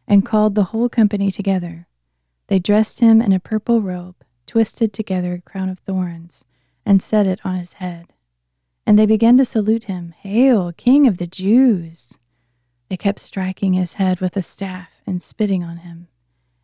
and 0.07 0.27
called 0.27 0.55
the 0.55 0.65
whole 0.65 0.91
company 0.91 1.31
together. 1.31 1.87
They 2.49 2.59
dressed 2.59 3.01
him 3.01 3.23
in 3.23 3.33
a 3.33 3.41
purple 3.41 3.81
robe, 3.81 4.17
twisted 4.47 4.93
together 4.93 5.35
a 5.35 5.41
crown 5.41 5.69
of 5.69 5.79
thorns, 5.81 6.45
and 6.85 7.03
set 7.03 7.27
it 7.27 7.41
on 7.45 7.57
his 7.57 7.75
head. 7.75 8.13
And 8.87 8.99
they 8.99 9.07
began 9.07 9.37
to 9.39 9.45
salute 9.45 9.85
him, 9.85 10.15
Hail, 10.21 10.73
King 10.73 11.07
of 11.07 11.19
the 11.19 11.27
Jews! 11.27 12.19
They 12.89 12.97
kept 12.97 13.19
striking 13.19 13.73
his 13.73 13.95
head 13.95 14.21
with 14.21 14.37
a 14.37 14.43
staff 14.43 15.01
and 15.07 15.21
spitting 15.21 15.65
on 15.65 15.79
him, 15.79 16.09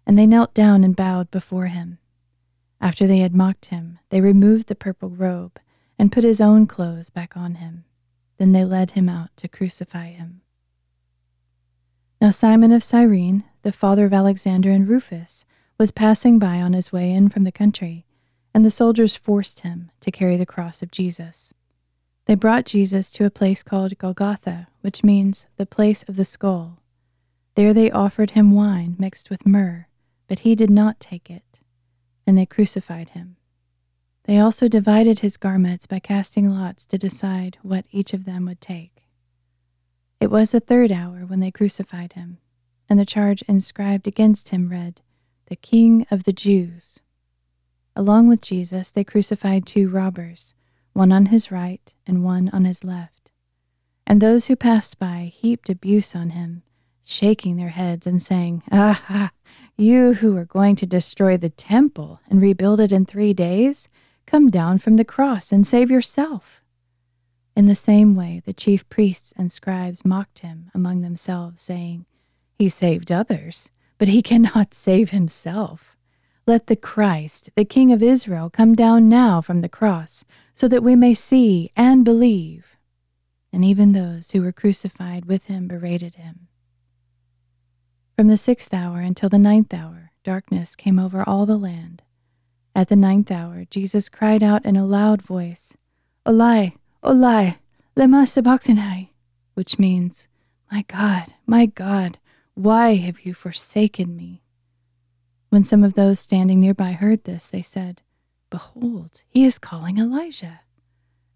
and 0.06 0.16
they 0.16 0.26
knelt 0.26 0.54
down 0.54 0.84
and 0.84 0.94
bowed 0.94 1.30
before 1.30 1.66
him. 1.66 1.98
After 2.80 3.06
they 3.06 3.18
had 3.18 3.34
mocked 3.34 3.66
him, 3.66 3.98
they 4.10 4.20
removed 4.20 4.68
the 4.68 4.74
purple 4.74 5.10
robe 5.10 5.58
and 5.98 6.12
put 6.12 6.24
his 6.24 6.40
own 6.40 6.66
clothes 6.66 7.10
back 7.10 7.36
on 7.36 7.56
him. 7.56 7.84
Then 8.38 8.52
they 8.52 8.64
led 8.64 8.92
him 8.92 9.08
out 9.08 9.36
to 9.36 9.48
crucify 9.48 10.06
him. 10.06 10.40
Now 12.20 12.30
Simon 12.30 12.72
of 12.72 12.84
Cyrene, 12.84 13.44
the 13.62 13.72
father 13.72 14.04
of 14.04 14.12
Alexander 14.12 14.70
and 14.70 14.88
Rufus, 14.88 15.44
was 15.82 15.90
passing 15.90 16.38
by 16.38 16.60
on 16.60 16.74
his 16.74 16.92
way 16.92 17.10
in 17.10 17.28
from 17.28 17.42
the 17.42 17.50
country, 17.50 18.06
and 18.54 18.64
the 18.64 18.70
soldiers 18.70 19.16
forced 19.16 19.62
him 19.62 19.90
to 19.98 20.12
carry 20.12 20.36
the 20.36 20.46
cross 20.46 20.80
of 20.80 20.92
Jesus. 20.92 21.54
They 22.26 22.36
brought 22.36 22.66
Jesus 22.66 23.10
to 23.10 23.24
a 23.24 23.30
place 23.30 23.64
called 23.64 23.98
Golgotha, 23.98 24.68
which 24.82 25.02
means 25.02 25.48
the 25.56 25.66
place 25.66 26.04
of 26.04 26.14
the 26.14 26.24
skull. 26.24 26.78
There 27.56 27.74
they 27.74 27.90
offered 27.90 28.30
him 28.30 28.52
wine 28.52 28.94
mixed 28.96 29.28
with 29.28 29.44
myrrh, 29.44 29.88
but 30.28 30.38
he 30.46 30.54
did 30.54 30.70
not 30.70 31.00
take 31.00 31.28
it, 31.28 31.58
and 32.28 32.38
they 32.38 32.46
crucified 32.46 33.10
him. 33.10 33.34
They 34.22 34.38
also 34.38 34.68
divided 34.68 35.18
his 35.18 35.36
garments 35.36 35.86
by 35.86 35.98
casting 35.98 36.48
lots 36.48 36.86
to 36.86 36.96
decide 36.96 37.58
what 37.62 37.86
each 37.90 38.14
of 38.14 38.24
them 38.24 38.46
would 38.46 38.60
take. 38.60 39.02
It 40.20 40.30
was 40.30 40.52
the 40.52 40.60
third 40.60 40.92
hour 40.92 41.26
when 41.26 41.40
they 41.40 41.50
crucified 41.50 42.12
him, 42.12 42.38
and 42.88 43.00
the 43.00 43.04
charge 43.04 43.42
inscribed 43.48 44.06
against 44.06 44.50
him 44.50 44.68
read, 44.68 45.00
The 45.52 45.56
King 45.56 46.06
of 46.10 46.24
the 46.24 46.32
Jews. 46.32 47.00
Along 47.94 48.26
with 48.26 48.40
Jesus, 48.40 48.90
they 48.90 49.04
crucified 49.04 49.66
two 49.66 49.86
robbers 49.86 50.54
one 50.94 51.12
on 51.12 51.26
his 51.26 51.50
right 51.52 51.92
and 52.06 52.24
one 52.24 52.48
on 52.54 52.64
his 52.64 52.84
left. 52.84 53.30
And 54.06 54.22
those 54.22 54.46
who 54.46 54.56
passed 54.56 54.98
by 54.98 55.30
heaped 55.30 55.68
abuse 55.68 56.16
on 56.16 56.30
him, 56.30 56.62
shaking 57.04 57.58
their 57.58 57.68
heads 57.68 58.06
and 58.06 58.22
saying, 58.22 58.62
Aha, 58.72 59.30
you 59.76 60.14
who 60.14 60.34
are 60.38 60.46
going 60.46 60.74
to 60.76 60.86
destroy 60.86 61.36
the 61.36 61.50
temple 61.50 62.20
and 62.30 62.40
rebuild 62.40 62.80
it 62.80 62.90
in 62.90 63.04
three 63.04 63.34
days, 63.34 63.90
come 64.24 64.48
down 64.48 64.78
from 64.78 64.96
the 64.96 65.04
cross 65.04 65.52
and 65.52 65.66
save 65.66 65.90
yourself. 65.90 66.62
In 67.54 67.66
the 67.66 67.74
same 67.74 68.14
way, 68.14 68.40
the 68.46 68.54
chief 68.54 68.88
priests 68.88 69.34
and 69.36 69.52
scribes 69.52 70.02
mocked 70.02 70.38
him 70.38 70.70
among 70.74 71.02
themselves, 71.02 71.60
saying, 71.60 72.06
He 72.58 72.70
saved 72.70 73.12
others, 73.12 73.70
but 74.02 74.08
he 74.08 74.20
cannot 74.20 74.74
save 74.74 75.10
himself. 75.10 75.96
Let 76.44 76.66
the 76.66 76.74
Christ, 76.74 77.50
the 77.54 77.64
King 77.64 77.92
of 77.92 78.02
Israel, 78.02 78.50
come 78.50 78.74
down 78.74 79.08
now 79.08 79.40
from 79.40 79.60
the 79.60 79.68
cross, 79.68 80.24
so 80.54 80.66
that 80.66 80.82
we 80.82 80.96
may 80.96 81.14
see 81.14 81.70
and 81.76 82.04
believe. 82.04 82.76
And 83.52 83.64
even 83.64 83.92
those 83.92 84.32
who 84.32 84.42
were 84.42 84.50
crucified 84.50 85.26
with 85.26 85.46
him 85.46 85.68
berated 85.68 86.16
him. 86.16 86.48
From 88.16 88.26
the 88.26 88.36
sixth 88.36 88.74
hour 88.74 88.98
until 88.98 89.28
the 89.28 89.38
ninth 89.38 89.72
hour, 89.72 90.10
darkness 90.24 90.74
came 90.74 90.98
over 90.98 91.22
all 91.24 91.46
the 91.46 91.56
land. 91.56 92.02
At 92.74 92.88
the 92.88 92.96
ninth 92.96 93.30
hour, 93.30 93.66
Jesus 93.70 94.08
cried 94.08 94.42
out 94.42 94.64
in 94.64 94.74
a 94.74 94.84
loud 94.84 95.22
voice, 95.22 95.76
Eli, 96.28 96.70
Eli, 97.06 97.50
lema 97.96 98.26
sabachthani, 98.26 99.12
which 99.54 99.78
means, 99.78 100.26
My 100.72 100.82
God, 100.88 101.34
my 101.46 101.66
God, 101.66 102.18
why 102.54 102.96
have 102.96 103.20
you 103.20 103.34
forsaken 103.34 104.14
me? 104.14 104.42
When 105.48 105.64
some 105.64 105.84
of 105.84 105.94
those 105.94 106.20
standing 106.20 106.60
nearby 106.60 106.92
heard 106.92 107.24
this, 107.24 107.48
they 107.48 107.62
said, 107.62 108.02
Behold, 108.50 109.22
he 109.28 109.44
is 109.44 109.58
calling 109.58 109.98
Elijah. 109.98 110.60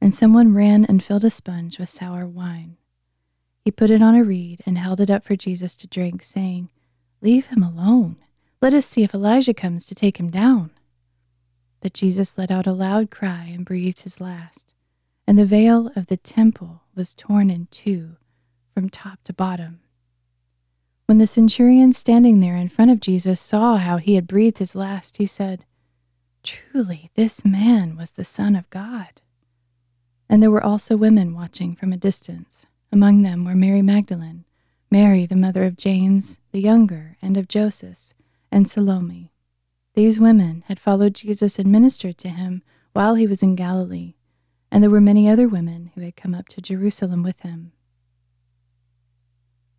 And 0.01 0.15
someone 0.15 0.55
ran 0.55 0.85
and 0.85 1.03
filled 1.03 1.25
a 1.25 1.31
sponge 1.31 1.79
with 1.79 1.89
sour 1.89 2.27
wine. 2.27 2.77
He 3.65 3.71
put 3.71 3.91
it 3.91 4.03
on 4.03 4.15
a 4.15 4.23
reed 4.23 4.63
and 4.67 4.79
held 4.79 5.01
it 5.01 5.11
up 5.11 5.25
for 5.25 5.37
Jesus 5.37 5.75
to 5.77 5.87
drink, 5.87 6.23
saying, 6.23 6.69
Leave 7.23 7.47
him 7.47 7.63
alone. 7.63 8.17
Let 8.61 8.75
us 8.75 8.87
see 8.87 9.03
if 9.03 9.15
Elijah 9.15 9.55
comes 9.55 9.87
to 9.87 9.95
take 9.95 10.19
him 10.19 10.31
down. 10.31 10.71
But 11.81 11.95
Jesus 11.95 12.35
let 12.37 12.51
out 12.51 12.67
a 12.67 12.73
loud 12.73 13.11
cry 13.11 13.51
and 13.53 13.65
breathed 13.65 14.03
his 14.03 14.21
last, 14.21 14.75
and 15.27 15.39
the 15.39 15.47
veil 15.47 15.91
of 15.97 16.07
the 16.07 16.17
temple 16.17 16.83
was 16.95 17.15
torn 17.15 17.51
in 17.51 17.69
two 17.71 18.17
from 18.75 18.91
top 18.91 19.23
to 19.25 19.33
bottom. 19.33 19.81
When 21.07 21.19
the 21.19 21.27
centurion 21.29 21.93
standing 21.93 22.41
there 22.41 22.57
in 22.57 22.69
front 22.69 22.91
of 22.91 23.01
Jesus 23.01 23.41
saw 23.41 23.77
how 23.77 23.99
he 23.99 24.17
had 24.17 24.27
breathed 24.27 24.59
his 24.59 24.75
last, 24.75 25.19
he 25.19 25.27
said, 25.27 25.65
Truly, 26.43 27.11
this 27.15 27.45
man 27.45 27.97
was 27.97 28.13
the 28.13 28.25
Son 28.25 28.57
of 28.57 28.69
God. 28.71 29.21
And 30.29 30.43
there 30.43 30.51
were 30.51 30.65
also 30.65 30.97
women 30.97 31.33
watching 31.33 31.77
from 31.77 31.93
a 31.93 31.97
distance. 31.97 32.67
Among 32.91 33.23
them 33.23 33.45
were 33.45 33.55
Mary 33.55 33.83
Magdalene, 33.83 34.45
Mary, 34.91 35.27
the 35.27 35.37
mother 35.37 35.63
of 35.63 35.77
James 35.77 36.41
the 36.51 36.61
younger, 36.61 37.17
and 37.23 37.37
of 37.37 37.47
Joseph, 37.47 38.15
and 38.51 38.69
Salome. 38.69 39.31
These 39.95 40.19
women 40.19 40.65
had 40.67 40.81
followed 40.81 41.15
Jesus 41.15 41.59
and 41.59 41.71
ministered 41.71 42.19
to 42.19 42.31
him 42.31 42.63
while 42.95 43.15
he 43.15 43.27
was 43.27 43.43
in 43.43 43.55
Galilee, 43.55 44.15
and 44.73 44.83
there 44.83 44.91
were 44.91 45.01
many 45.01 45.29
other 45.29 45.47
women 45.47 45.93
who 45.95 46.01
had 46.01 46.17
come 46.17 46.35
up 46.35 46.49
to 46.49 46.61
Jerusalem 46.61 47.23
with 47.23 47.41
him. 47.41 47.73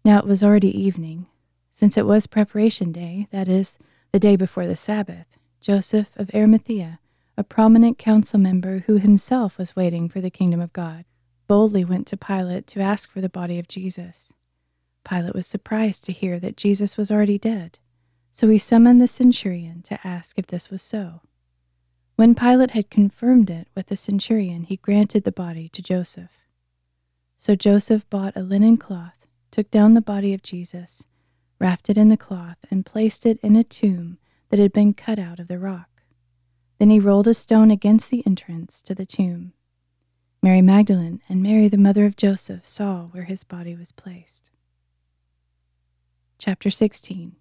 Now 0.08 0.20
it 0.20 0.26
was 0.26 0.42
already 0.42 0.70
evening. 0.70 1.26
Since 1.74 1.98
it 1.98 2.06
was 2.06 2.28
preparation 2.28 2.94
day, 2.94 3.28
that 3.32 3.50
is, 3.50 3.78
the 4.14 4.22
day 4.22 4.38
before 4.38 4.66
the 4.66 4.74
Sabbath, 4.78 5.38
Joseph 5.60 6.08
of 6.16 6.32
Arimathea, 6.34 7.00
a 7.36 7.44
prominent 7.44 7.98
council 7.98 8.40
member 8.40 8.86
who 8.88 9.00
himself 9.00 9.58
was 9.58 9.76
waiting 9.76 10.08
for 10.08 10.22
the 10.22 10.30
kingdom 10.30 10.62
of 10.62 10.72
God, 10.72 11.04
boldly 11.46 11.84
went 11.84 12.08
to 12.08 12.16
Pilate 12.16 12.68
to 12.68 12.80
ask 12.80 13.12
for 13.12 13.20
the 13.20 13.28
body 13.28 13.60
of 13.60 13.68
Jesus. 13.68 14.32
Pilate 15.04 15.36
was 15.36 15.46
surprised 15.46 16.06
to 16.06 16.14
hear 16.14 16.40
that 16.40 16.56
Jesus 16.56 16.96
was 16.96 17.12
already 17.12 17.38
dead, 17.38 17.78
so 18.32 18.48
he 18.48 18.58
summoned 18.58 19.02
the 19.02 19.10
centurion 19.10 19.82
to 19.82 20.08
ask 20.08 20.40
if 20.40 20.48
this 20.48 20.70
was 20.70 20.82
so. 20.82 21.20
When 22.16 22.34
Pilate 22.34 22.72
had 22.72 22.90
confirmed 22.90 23.50
it 23.50 23.68
with 23.76 23.88
the 23.88 23.98
centurion, 23.98 24.64
he 24.64 24.78
granted 24.78 25.26
the 25.26 25.34
body 25.34 25.68
to 25.68 25.82
Joseph. 25.82 26.32
So 27.36 27.56
Joseph 27.56 28.10
bought 28.10 28.38
a 28.38 28.42
linen 28.42 28.78
cloth 28.78 29.17
took 29.52 29.70
down 29.72 29.94
the 29.94 30.02
body 30.02 30.34
of 30.34 30.42
Jesus, 30.42 31.04
wrapped 31.60 31.90
it 31.90 31.98
in 31.98 32.10
the 32.10 32.18
cloth, 32.18 32.58
and 32.70 32.86
placed 32.86 33.26
it 33.26 33.40
in 33.42 33.56
a 33.56 33.64
tomb 33.64 34.18
that 34.50 34.60
had 34.60 34.74
been 34.74 34.94
cut 34.94 35.20
out 35.20 35.40
of 35.40 35.48
the 35.48 35.60
rock. 35.60 35.90
Then 36.80 36.90
he 36.90 37.00
rolled 37.00 37.28
a 37.28 37.34
stone 37.34 37.72
against 37.72 38.10
the 38.10 38.26
entrance 38.26 38.82
to 38.84 38.94
the 38.94 39.06
tomb. 39.06 39.54
Mary 40.42 40.62
Magdalene 40.62 41.22
and 41.28 41.42
Mary, 41.42 41.68
the 41.68 41.78
mother 41.78 42.06
of 42.06 42.16
Joseph, 42.16 42.66
saw 42.68 43.06
where 43.08 43.24
his 43.24 43.44
body 43.44 43.76
was 43.76 43.92
placed. 43.92 44.52
Chapter 46.38 46.70
16 46.70 47.36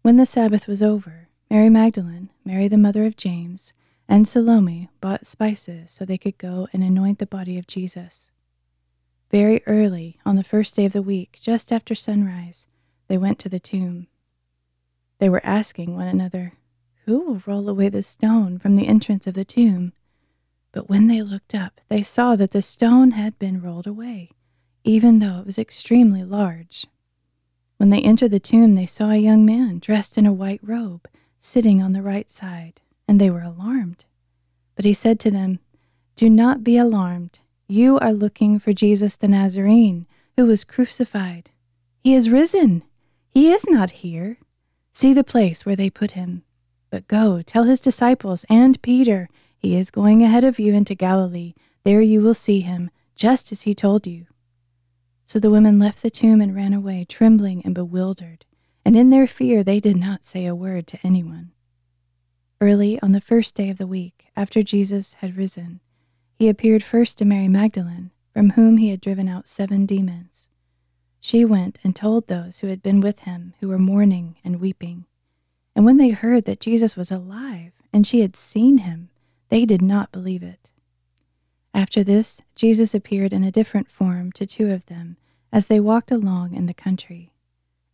When 0.00 0.16
the 0.16 0.26
Sabbath 0.26 0.66
was 0.66 0.82
over, 0.82 1.28
Mary 1.50 1.68
Magdalene, 1.68 2.30
Mary 2.44 2.66
the 2.66 2.78
mother 2.78 3.04
of 3.04 3.16
James, 3.16 3.74
and 4.08 4.26
Salome 4.26 4.88
bought 5.00 5.26
spices 5.26 5.92
so 5.92 6.04
they 6.04 6.18
could 6.18 6.38
go 6.38 6.66
and 6.72 6.82
anoint 6.82 7.18
the 7.18 7.26
body 7.26 7.58
of 7.58 7.66
Jesus. 7.66 8.31
Very 9.32 9.62
early, 9.66 10.18
on 10.26 10.36
the 10.36 10.44
first 10.44 10.76
day 10.76 10.84
of 10.84 10.92
the 10.92 11.00
week, 11.00 11.38
just 11.40 11.72
after 11.72 11.94
sunrise, 11.94 12.66
they 13.08 13.16
went 13.16 13.38
to 13.38 13.48
the 13.48 13.58
tomb. 13.58 14.08
They 15.20 15.30
were 15.30 15.44
asking 15.44 15.94
one 15.94 16.06
another, 16.06 16.52
Who 17.06 17.20
will 17.20 17.42
roll 17.46 17.66
away 17.66 17.88
the 17.88 18.02
stone 18.02 18.58
from 18.58 18.76
the 18.76 18.86
entrance 18.86 19.26
of 19.26 19.32
the 19.32 19.46
tomb? 19.46 19.94
But 20.70 20.90
when 20.90 21.06
they 21.06 21.22
looked 21.22 21.54
up, 21.54 21.80
they 21.88 22.02
saw 22.02 22.36
that 22.36 22.50
the 22.50 22.60
stone 22.60 23.12
had 23.12 23.38
been 23.38 23.62
rolled 23.62 23.86
away, 23.86 24.32
even 24.84 25.18
though 25.18 25.38
it 25.38 25.46
was 25.46 25.58
extremely 25.58 26.24
large. 26.24 26.86
When 27.78 27.88
they 27.88 28.02
entered 28.02 28.32
the 28.32 28.40
tomb, 28.40 28.74
they 28.74 28.86
saw 28.86 29.10
a 29.10 29.16
young 29.16 29.46
man 29.46 29.78
dressed 29.78 30.18
in 30.18 30.26
a 30.26 30.32
white 30.32 30.60
robe, 30.62 31.08
sitting 31.40 31.82
on 31.82 31.94
the 31.94 32.02
right 32.02 32.30
side, 32.30 32.82
and 33.08 33.18
they 33.18 33.30
were 33.30 33.40
alarmed. 33.40 34.04
But 34.76 34.84
he 34.84 34.92
said 34.92 35.18
to 35.20 35.30
them, 35.30 35.58
Do 36.16 36.28
not 36.28 36.62
be 36.62 36.76
alarmed. 36.76 37.38
You 37.68 37.98
are 38.00 38.12
looking 38.12 38.58
for 38.58 38.72
Jesus 38.72 39.16
the 39.16 39.28
Nazarene, 39.28 40.06
who 40.36 40.46
was 40.46 40.64
crucified. 40.64 41.50
He 42.02 42.14
is 42.14 42.28
risen. 42.28 42.82
He 43.30 43.50
is 43.50 43.64
not 43.68 43.90
here. 44.02 44.38
See 44.92 45.12
the 45.14 45.24
place 45.24 45.64
where 45.64 45.76
they 45.76 45.88
put 45.88 46.12
him. 46.12 46.42
But 46.90 47.08
go, 47.08 47.40
tell 47.40 47.64
his 47.64 47.80
disciples 47.80 48.44
and 48.50 48.80
Peter, 48.82 49.28
he 49.56 49.76
is 49.76 49.90
going 49.90 50.22
ahead 50.22 50.44
of 50.44 50.58
you 50.58 50.74
into 50.74 50.94
Galilee. 50.94 51.54
There 51.84 52.02
you 52.02 52.20
will 52.20 52.34
see 52.34 52.60
him, 52.60 52.90
just 53.14 53.52
as 53.52 53.62
he 53.62 53.74
told 53.74 54.06
you. 54.06 54.26
So 55.24 55.38
the 55.38 55.50
women 55.50 55.78
left 55.78 56.02
the 56.02 56.10
tomb 56.10 56.40
and 56.40 56.54
ran 56.54 56.74
away, 56.74 57.06
trembling 57.08 57.62
and 57.64 57.74
bewildered, 57.74 58.44
and 58.84 58.96
in 58.96 59.10
their 59.10 59.26
fear 59.26 59.64
they 59.64 59.80
did 59.80 59.96
not 59.96 60.24
say 60.24 60.44
a 60.44 60.54
word 60.54 60.86
to 60.88 60.98
anyone. 61.02 61.52
Early 62.60 63.00
on 63.00 63.12
the 63.12 63.20
first 63.20 63.54
day 63.54 63.70
of 63.70 63.78
the 63.78 63.86
week, 63.86 64.26
after 64.36 64.62
Jesus 64.62 65.14
had 65.14 65.36
risen, 65.36 65.80
he 66.42 66.48
appeared 66.48 66.82
first 66.82 67.18
to 67.18 67.24
Mary 67.24 67.46
Magdalene, 67.46 68.10
from 68.34 68.50
whom 68.50 68.78
he 68.78 68.88
had 68.88 69.00
driven 69.00 69.28
out 69.28 69.46
seven 69.46 69.86
demons. 69.86 70.48
She 71.20 71.44
went 71.44 71.78
and 71.84 71.94
told 71.94 72.26
those 72.26 72.58
who 72.58 72.66
had 72.66 72.82
been 72.82 73.00
with 73.00 73.20
him, 73.20 73.54
who 73.60 73.68
were 73.68 73.78
mourning 73.78 74.34
and 74.42 74.60
weeping. 74.60 75.04
And 75.76 75.84
when 75.84 75.98
they 75.98 76.10
heard 76.10 76.44
that 76.46 76.58
Jesus 76.58 76.96
was 76.96 77.12
alive 77.12 77.70
and 77.92 78.04
she 78.04 78.22
had 78.22 78.34
seen 78.34 78.78
him, 78.78 79.08
they 79.50 79.64
did 79.64 79.80
not 79.80 80.10
believe 80.10 80.42
it. 80.42 80.72
After 81.72 82.02
this, 82.02 82.42
Jesus 82.56 82.92
appeared 82.92 83.32
in 83.32 83.44
a 83.44 83.52
different 83.52 83.88
form 83.88 84.32
to 84.32 84.44
two 84.44 84.72
of 84.72 84.86
them 84.86 85.18
as 85.52 85.66
they 85.66 85.78
walked 85.78 86.10
along 86.10 86.56
in 86.56 86.66
the 86.66 86.74
country. 86.74 87.30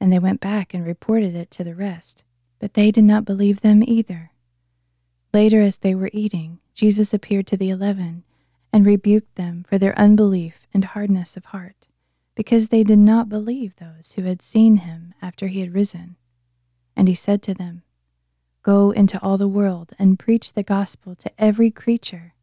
And 0.00 0.10
they 0.10 0.18
went 0.18 0.40
back 0.40 0.72
and 0.72 0.86
reported 0.86 1.34
it 1.34 1.50
to 1.50 1.64
the 1.64 1.74
rest, 1.74 2.24
but 2.60 2.72
they 2.72 2.90
did 2.90 3.04
not 3.04 3.26
believe 3.26 3.60
them 3.60 3.82
either. 3.86 4.30
Later, 5.34 5.60
as 5.60 5.76
they 5.76 5.94
were 5.94 6.08
eating, 6.14 6.60
Jesus 6.72 7.12
appeared 7.12 7.46
to 7.48 7.58
the 7.58 7.68
eleven 7.68 8.24
and 8.72 8.84
rebuked 8.86 9.34
them 9.36 9.64
for 9.68 9.78
their 9.78 9.98
unbelief 9.98 10.66
and 10.74 10.84
hardness 10.84 11.36
of 11.36 11.46
heart, 11.46 11.88
because 12.34 12.68
they 12.68 12.84
did 12.84 12.98
not 12.98 13.28
believe 13.28 13.76
those 13.76 14.12
who 14.12 14.22
had 14.22 14.42
seen 14.42 14.78
him 14.78 15.14
after 15.22 15.48
he 15.48 15.60
had 15.60 15.74
risen. 15.74 16.16
And 16.96 17.08
he 17.08 17.14
said 17.14 17.42
to 17.42 17.54
them, 17.54 17.82
Go 18.62 18.90
into 18.90 19.20
all 19.22 19.38
the 19.38 19.48
world 19.48 19.92
and 19.98 20.18
preach 20.18 20.52
the 20.52 20.62
gospel 20.62 21.14
to 21.16 21.30
every 21.38 21.70
creature. 21.70 22.34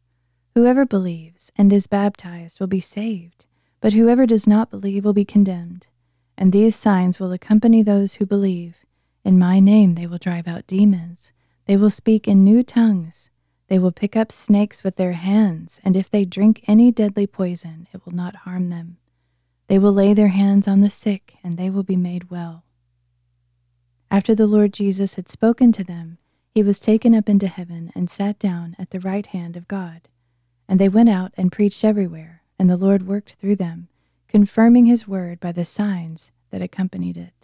Whoever 0.54 0.84
believes 0.86 1.52
and 1.56 1.72
is 1.72 1.86
baptized 1.86 2.58
will 2.58 2.66
be 2.66 2.80
saved, 2.80 3.46
but 3.80 3.92
whoever 3.92 4.26
does 4.26 4.46
not 4.46 4.70
believe 4.70 5.04
will 5.04 5.12
be 5.12 5.24
condemned. 5.24 5.86
And 6.36 6.52
these 6.52 6.74
signs 6.74 7.20
will 7.20 7.32
accompany 7.32 7.82
those 7.82 8.14
who 8.14 8.26
believe. 8.26 8.78
In 9.24 9.38
my 9.38 9.60
name 9.60 9.94
they 9.94 10.06
will 10.06 10.18
drive 10.18 10.48
out 10.48 10.66
demons. 10.66 11.32
They 11.66 11.76
will 11.76 11.90
speak 11.90 12.26
in 12.26 12.42
new 12.42 12.62
tongues. 12.62 13.30
They 13.68 13.78
will 13.78 13.92
pick 13.92 14.14
up 14.16 14.30
snakes 14.30 14.84
with 14.84 14.96
their 14.96 15.12
hands, 15.12 15.80
and 15.84 15.96
if 15.96 16.08
they 16.10 16.24
drink 16.24 16.62
any 16.68 16.92
deadly 16.92 17.26
poison, 17.26 17.88
it 17.92 18.04
will 18.04 18.14
not 18.14 18.36
harm 18.36 18.70
them. 18.70 18.98
They 19.66 19.78
will 19.78 19.92
lay 19.92 20.14
their 20.14 20.28
hands 20.28 20.68
on 20.68 20.80
the 20.80 20.90
sick, 20.90 21.34
and 21.42 21.56
they 21.56 21.70
will 21.70 21.82
be 21.82 21.96
made 21.96 22.30
well. 22.30 22.62
After 24.10 24.34
the 24.34 24.46
Lord 24.46 24.72
Jesus 24.72 25.14
had 25.14 25.28
spoken 25.28 25.72
to 25.72 25.82
them, 25.82 26.18
he 26.54 26.62
was 26.62 26.80
taken 26.80 27.14
up 27.14 27.28
into 27.28 27.48
heaven 27.48 27.92
and 27.94 28.08
sat 28.08 28.38
down 28.38 28.76
at 28.78 28.90
the 28.90 29.00
right 29.00 29.26
hand 29.26 29.56
of 29.56 29.68
God. 29.68 30.08
And 30.68 30.80
they 30.80 30.88
went 30.88 31.08
out 31.08 31.32
and 31.36 31.52
preached 31.52 31.84
everywhere, 31.84 32.42
and 32.58 32.70
the 32.70 32.76
Lord 32.76 33.06
worked 33.06 33.32
through 33.34 33.56
them, 33.56 33.88
confirming 34.28 34.86
his 34.86 35.06
word 35.06 35.38
by 35.40 35.52
the 35.52 35.64
signs 35.64 36.30
that 36.50 36.62
accompanied 36.62 37.16
it. 37.16 37.35